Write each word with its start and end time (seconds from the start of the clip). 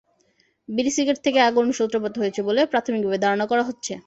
বিড়ি 0.69 0.91
সিগারেট 0.95 1.19
থেকে 1.25 1.39
আগুনের 1.47 1.77
সূত্রপাত 1.79 2.13
হয়েছে 2.21 2.41
বলে 2.47 2.61
প্রাথমিকভাবে 2.71 3.23
ধারণা 3.25 3.45
করা 3.51 3.63
হচ্ছে। 3.69 3.93